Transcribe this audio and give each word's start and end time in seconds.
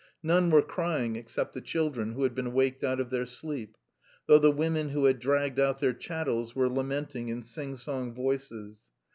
None 0.23 0.49
were 0.49 0.63
crying 0.63 1.15
except 1.15 1.53
the 1.53 1.61
children, 1.61 2.13
who 2.13 2.23
had 2.23 2.33
been 2.33 2.53
waked 2.53 2.83
out 2.83 2.99
of 2.99 3.11
their 3.11 3.27
sleep, 3.27 3.77
though 4.25 4.39
the 4.39 4.49
women 4.51 4.89
who 4.89 5.05
had 5.05 5.19
dragged 5.19 5.59
out 5.59 5.77
their 5.77 5.93
chattels 5.93 6.55
were 6.55 6.67
lamenting 6.67 7.29
in 7.29 7.43
sing 7.43 7.75
song 7.75 8.11
voices. 8.11 8.89